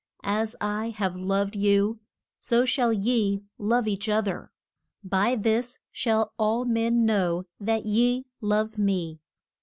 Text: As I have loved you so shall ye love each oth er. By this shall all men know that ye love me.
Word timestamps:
As 0.23 0.55
I 0.59 0.89
have 0.89 1.15
loved 1.15 1.55
you 1.55 1.99
so 2.39 2.65
shall 2.65 2.91
ye 2.91 3.43
love 3.59 3.87
each 3.87 4.09
oth 4.09 4.27
er. 4.29 4.51
By 5.03 5.35
this 5.35 5.77
shall 5.91 6.33
all 6.39 6.65
men 6.65 7.05
know 7.05 7.45
that 7.59 7.85
ye 7.85 8.25
love 8.41 8.79
me. 8.79 9.19